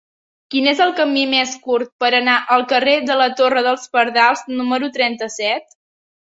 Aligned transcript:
Quin 0.53 0.69
és 0.69 0.79
el 0.85 0.93
camí 0.99 1.25
més 1.33 1.51
curt 1.67 1.91
per 2.05 2.09
anar 2.21 2.39
al 2.57 2.65
carrer 2.73 2.97
de 3.11 3.19
la 3.23 3.29
Torre 3.43 3.65
dels 3.69 3.87
Pardals 3.99 4.45
número 4.59 4.93
trenta-set? 5.01 5.81